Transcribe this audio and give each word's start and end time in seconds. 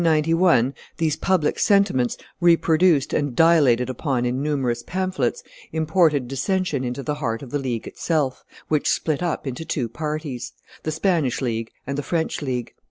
In 0.01 0.05
1591 0.05 0.73
these 0.97 1.15
public 1.15 1.59
sentiments, 1.59 2.17
reproduced 2.39 3.13
and 3.13 3.35
dilated 3.35 3.87
upon 3.87 4.25
in 4.25 4.41
numerous 4.41 4.81
pamphlets, 4.81 5.43
imported 5.71 6.27
dissension 6.27 6.83
into 6.83 7.03
the 7.03 7.13
heart 7.21 7.43
of 7.43 7.51
the 7.51 7.59
League 7.59 7.85
itself, 7.85 8.43
which 8.67 8.89
split 8.89 9.21
up 9.21 9.45
into 9.45 9.63
two 9.63 9.87
parties, 9.87 10.53
the 10.81 10.91
Spanish 10.91 11.39
League 11.39 11.69
and 11.85 11.99
the 11.99 12.01
French 12.01 12.41
League. 12.41 12.73